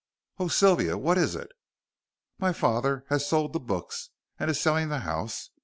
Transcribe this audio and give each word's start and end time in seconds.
"Oh, 0.39 0.47
Sylvia, 0.47 0.97
what 0.97 1.19
is 1.19 1.35
it?" 1.35 1.51
"My 2.39 2.53
father 2.53 3.05
has 3.09 3.27
sold 3.29 3.53
the 3.53 3.59
books 3.59 4.09
and 4.39 4.49
is 4.49 4.59
selling 4.59 4.89
the 4.89 5.01
house. 5.01 5.51